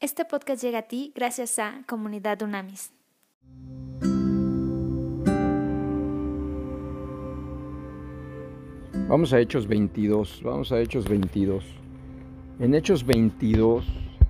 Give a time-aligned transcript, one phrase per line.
[0.00, 2.92] Este podcast llega a ti gracias a Comunidad Unamis.
[9.08, 11.64] Vamos a Hechos 22, vamos a Hechos 22.
[12.60, 13.86] En Hechos 22,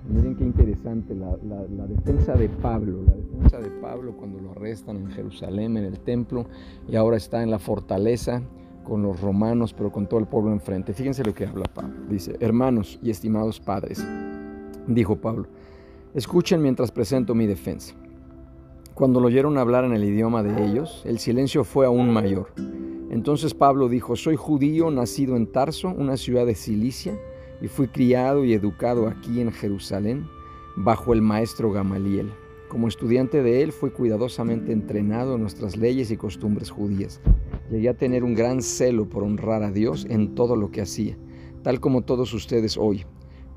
[0.09, 4.95] miren qué interesante la, la, defensa de Pablo, la defensa de Pablo cuando lo arrestan
[4.97, 6.47] en Jerusalén, en el templo,
[6.87, 8.41] y ahora está en la fortaleza
[8.83, 10.95] con los romanos, pero con todo el pueblo enfrente.
[10.95, 12.07] Fíjense lo que habla Pablo.
[12.09, 14.03] Dice, hermanos y estimados padres,
[14.89, 15.47] dijo Pablo,
[16.13, 17.95] escuchen mientras presento mi defensa.
[18.93, 22.51] Cuando lo oyeron hablar en el idioma de ellos, el silencio fue aún mayor.
[23.09, 27.17] Entonces Pablo dijo, soy judío nacido en Tarso, una ciudad de Cilicia,
[27.61, 30.27] y fui criado y educado aquí en Jerusalén,
[30.75, 32.29] bajo el maestro Gamaliel.
[32.67, 37.21] Como estudiante de él fui cuidadosamente entrenado en nuestras leyes y costumbres judías.
[37.71, 41.17] Llegué a tener un gran celo por honrar a Dios en todo lo que hacía,
[41.63, 43.05] tal como todos ustedes hoy.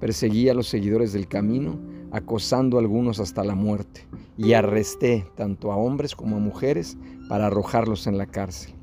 [0.03, 1.79] Perseguí a los seguidores del camino,
[2.11, 4.05] acosando a algunos hasta la muerte,
[4.37, 8.75] y arresté tanto a hombres como a mujeres para arrojarlos en la cárcel.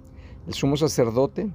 [0.47, 1.49] El sumo sacerdote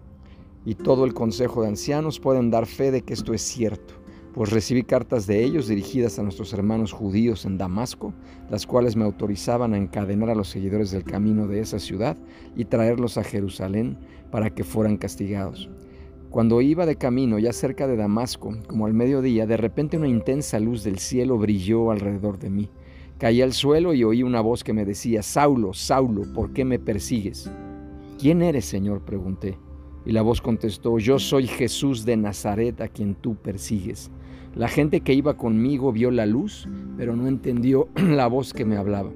[0.66, 3.94] y todo el consejo de ancianos pueden dar fe de que esto es cierto,
[4.34, 8.12] pues recibí cartas de ellos dirigidas a nuestros hermanos judíos en Damasco,
[8.50, 12.18] las cuales me autorizaban a encadenar a los seguidores del camino de esa ciudad
[12.54, 13.96] y traerlos a Jerusalén
[14.30, 15.70] para que fueran castigados.
[16.34, 20.58] Cuando iba de camino ya cerca de Damasco, como al mediodía, de repente una intensa
[20.58, 22.70] luz del cielo brilló alrededor de mí.
[23.18, 26.80] Caí al suelo y oí una voz que me decía, Saulo, Saulo, ¿por qué me
[26.80, 27.48] persigues?
[28.18, 29.02] ¿Quién eres, Señor?
[29.02, 29.56] pregunté.
[30.04, 34.10] Y la voz contestó, yo soy Jesús de Nazaret a quien tú persigues.
[34.56, 38.76] La gente que iba conmigo vio la luz, pero no entendió la voz que me
[38.76, 39.12] hablaba.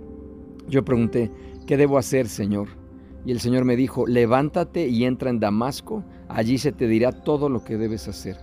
[0.68, 1.32] Yo pregunté,
[1.66, 2.77] ¿qué debo hacer, Señor?
[3.24, 7.48] Y el Señor me dijo, levántate y entra en Damasco, allí se te dirá todo
[7.48, 8.36] lo que debes hacer.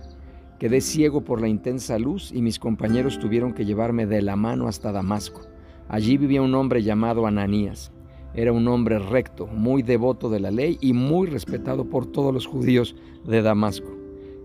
[0.58, 4.68] Quedé ciego por la intensa luz y mis compañeros tuvieron que llevarme de la mano
[4.68, 5.42] hasta Damasco.
[5.88, 7.92] Allí vivía un hombre llamado Ananías.
[8.34, 12.46] Era un hombre recto, muy devoto de la ley y muy respetado por todos los
[12.46, 13.96] judíos de Damasco.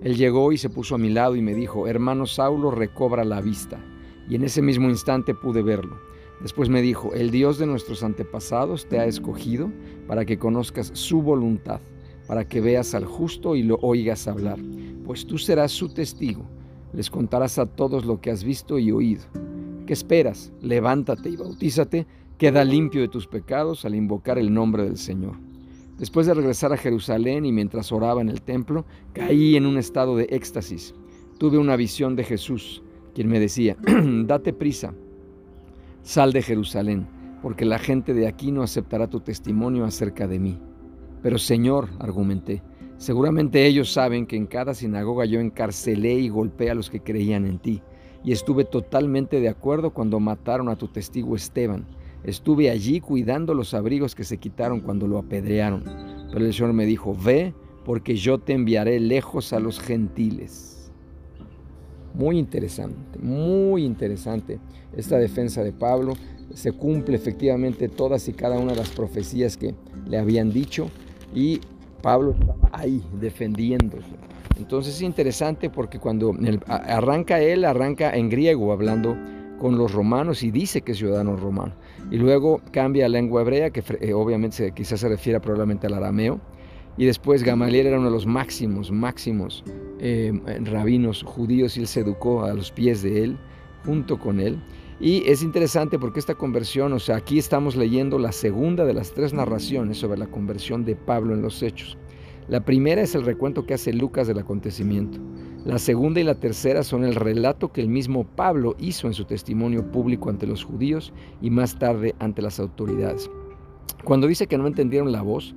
[0.01, 3.39] Él llegó y se puso a mi lado y me dijo, hermano Saulo, recobra la
[3.39, 3.79] vista.
[4.27, 5.97] Y en ese mismo instante pude verlo.
[6.41, 9.71] Después me dijo, el Dios de nuestros antepasados te ha escogido
[10.07, 11.81] para que conozcas su voluntad,
[12.27, 14.57] para que veas al justo y lo oigas hablar,
[15.05, 16.43] pues tú serás su testigo,
[16.93, 19.21] les contarás a todos lo que has visto y oído.
[19.85, 20.51] ¿Qué esperas?
[20.61, 22.07] Levántate y bautízate,
[22.39, 25.35] queda limpio de tus pecados al invocar el nombre del Señor.
[25.99, 30.17] Después de regresar a Jerusalén y mientras oraba en el templo, caí en un estado
[30.17, 30.95] de éxtasis.
[31.37, 32.81] Tuve una visión de Jesús,
[33.13, 33.77] quien me decía,
[34.25, 34.95] date prisa
[36.03, 37.07] Sal de Jerusalén,
[37.41, 40.59] porque la gente de aquí no aceptará tu testimonio acerca de mí.
[41.21, 42.63] Pero Señor, argumenté,
[42.97, 47.45] seguramente ellos saben que en cada sinagoga yo encarcelé y golpeé a los que creían
[47.45, 47.83] en ti,
[48.23, 51.85] y estuve totalmente de acuerdo cuando mataron a tu testigo Esteban.
[52.23, 55.83] Estuve allí cuidando los abrigos que se quitaron cuando lo apedrearon.
[56.31, 57.53] Pero el Señor me dijo, ve,
[57.83, 60.80] porque yo te enviaré lejos a los gentiles.
[62.13, 64.59] Muy interesante, muy interesante
[64.95, 66.13] esta defensa de Pablo.
[66.53, 69.73] Se cumple efectivamente todas y cada una de las profecías que
[70.07, 70.89] le habían dicho
[71.33, 71.61] y
[72.01, 74.09] Pablo estaba ahí defendiéndose.
[74.57, 76.35] Entonces es interesante porque cuando
[76.67, 79.15] arranca él, arranca en griego hablando
[79.59, 81.73] con los romanos y dice que es ciudadano romano.
[82.09, 86.41] Y luego cambia a lengua hebrea, que eh, obviamente quizás se refiere probablemente al arameo,
[86.97, 89.63] y después Gamaliel era uno de los máximos, máximos
[90.01, 93.37] eh, rabinos judíos y él se educó a los pies de él,
[93.85, 94.59] junto con él.
[94.99, 99.13] Y es interesante porque esta conversión, o sea, aquí estamos leyendo la segunda de las
[99.13, 101.97] tres narraciones sobre la conversión de Pablo en los hechos.
[102.47, 105.19] La primera es el recuento que hace Lucas del acontecimiento.
[105.65, 109.25] La segunda y la tercera son el relato que el mismo Pablo hizo en su
[109.25, 113.29] testimonio público ante los judíos y más tarde ante las autoridades.
[114.03, 115.53] Cuando dice que no entendieron la voz,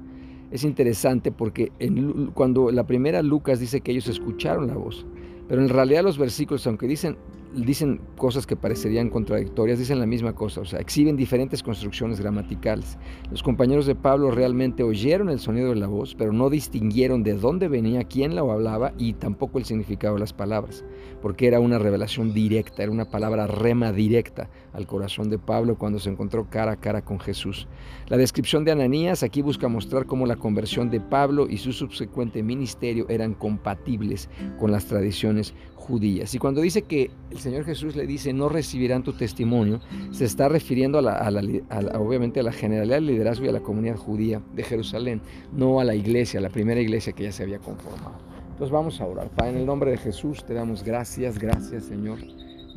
[0.55, 1.73] es interesante porque
[2.33, 5.05] cuando la primera Lucas dice que ellos escucharon la voz,
[5.49, 7.17] pero en realidad los versículos, aunque dicen
[7.55, 12.99] dicen cosas que parecerían contradictorias, dicen la misma cosa, o sea, exhiben diferentes construcciones gramaticales.
[13.31, 17.35] Los compañeros de Pablo realmente oyeron el sonido de la voz, pero no distinguieron de
[17.35, 20.85] dónde venía, quién la hablaba y tampoco el significado de las palabras,
[21.23, 25.99] porque era una revelación directa, era una palabra rema directa al corazón de Pablo cuando
[25.99, 27.69] se encontró cara a cara con Jesús.
[28.09, 32.43] La descripción de Ananías aquí busca mostrar cómo la conversión de Pablo y su subsecuente
[32.43, 34.29] ministerio eran compatibles
[34.59, 35.55] con las tradiciones
[35.85, 36.35] judías.
[36.35, 40.49] Y cuando dice que el Señor Jesús le dice no recibirán tu testimonio, se está
[40.49, 41.31] refiriendo a la,
[41.99, 45.21] obviamente a la generalidad del liderazgo y a la comunidad judía de Jerusalén,
[45.53, 48.17] no a la iglesia, la primera iglesia que ya se había conformado.
[48.51, 49.29] Entonces vamos a orar.
[49.31, 52.19] Padre, en el nombre de Jesús te damos gracias, gracias Señor.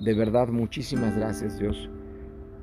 [0.04, 1.90] De verdad, muchísimas gracias Dios.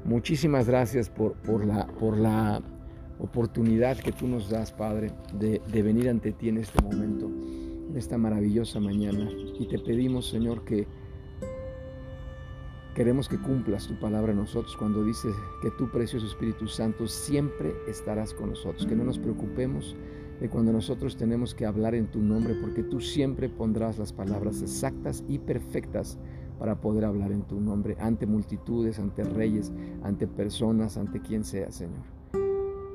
[0.04, 2.60] Muchísimas gracias por, por, la, por la
[3.18, 7.30] oportunidad que tú nos das, Padre, de venir ante ti en este momento,
[7.96, 9.28] esta maravillosa mañana.
[9.58, 10.86] Y te pedimos, Señor, que
[12.94, 17.74] Queremos que cumplas tu palabra en nosotros cuando dices que tú, precioso Espíritu Santo, siempre
[17.88, 18.86] estarás con nosotros.
[18.86, 19.96] Que no nos preocupemos
[20.40, 24.62] de cuando nosotros tenemos que hablar en tu nombre, porque tú siempre pondrás las palabras
[24.62, 26.18] exactas y perfectas
[26.60, 29.72] para poder hablar en tu nombre ante multitudes, ante reyes,
[30.04, 32.04] ante personas, ante quien sea, Señor.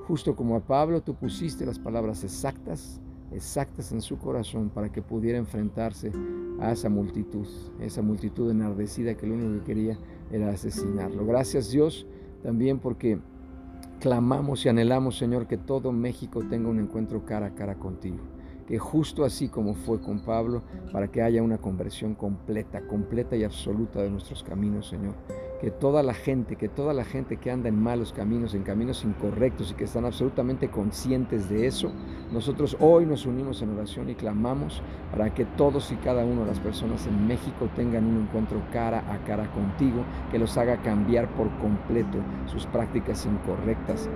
[0.08, 3.02] Justo como a Pablo tú pusiste las palabras exactas
[3.32, 6.12] exactas en su corazón para que pudiera enfrentarse
[6.60, 7.48] a esa multitud,
[7.80, 9.98] esa multitud enardecida que lo único que quería
[10.32, 11.26] era asesinarlo.
[11.26, 12.06] Gracias Dios
[12.44, 13.20] también porque
[14.00, 18.20] clamamos y anhelamos, Señor, que todo México tenga un encuentro cara a cara contigo
[18.70, 20.62] que justo así como fue con Pablo,
[20.94, 25.16] para que haya una conversión completa, completa y absoluta de nuestros caminos, Señor.
[25.62, 29.04] Que toda la gente, que toda la gente que anda en malos caminos, en caminos
[29.04, 31.92] incorrectos y que están absolutamente conscientes de eso,
[32.32, 36.48] nosotros hoy nos unimos en oración y clamamos para que todos y cada uno de
[36.48, 41.28] las personas en México tengan un encuentro cara a cara contigo, que los haga cambiar
[41.36, 44.08] por completo sus prácticas incorrectas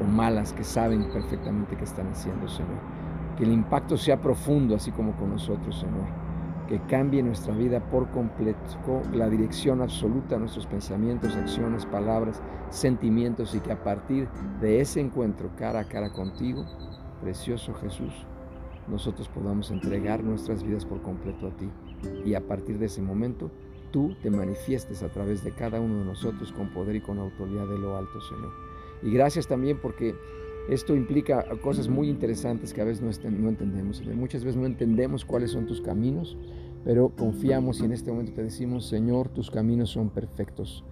[0.00, 2.78] o malas que saben perfectamente que están haciendo, Señor.
[3.36, 6.21] Que el impacto sea profundo, así como con nosotros, Señor.
[6.72, 8.58] Que cambie nuestra vida por completo,
[9.12, 12.40] la dirección absoluta de nuestros pensamientos, acciones, palabras,
[12.70, 14.26] sentimientos y que a partir
[14.58, 16.64] de ese encuentro cara a cara contigo,
[17.20, 18.14] precioso Jesús,
[18.88, 21.68] nosotros podamos entregar nuestras vidas por completo a ti.
[22.24, 23.50] Y a partir de ese momento,
[23.90, 27.66] tú te manifiestes a través de cada uno de nosotros con poder y con autoridad
[27.66, 28.50] de lo alto, Señor.
[29.02, 30.14] Y gracias también porque
[30.68, 34.02] esto implica cosas muy interesantes que a veces no, entendemos.
[34.14, 36.36] Muchas veces no entendemos cuáles son tus caminos,
[36.84, 40.84] pero confiamos y en este momento te decimos, Señor, tus caminos son perfectos.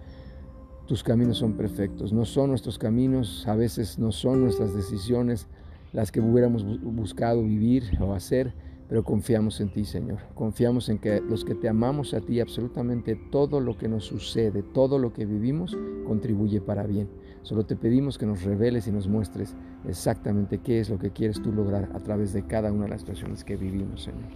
[0.87, 2.11] Tus caminos son perfectos.
[2.11, 5.47] No son nuestros caminos, a veces no son nuestras decisiones
[5.93, 8.53] las que hubiéramos buscado vivir o hacer,
[8.89, 10.19] pero confiamos en ti, Señor.
[10.35, 14.63] Confiamos en que los que te amamos a ti, absolutamente todo lo que nos sucede,
[14.63, 17.07] todo lo que vivimos, contribuye para bien.
[17.43, 19.55] Solo te pedimos que nos reveles y nos muestres
[19.87, 23.01] exactamente qué es lo que quieres tú lograr a través de cada una de las
[23.01, 24.29] situaciones que vivimos, Señor.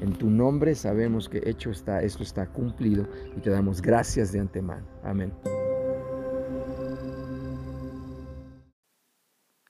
[0.00, 3.06] En tu nombre sabemos que hecho está, esto está cumplido
[3.36, 4.86] y te damos gracias de antemano.
[5.02, 5.32] Amén.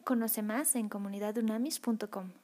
[0.04, 2.41] Conoce más en comunidadunamis.com.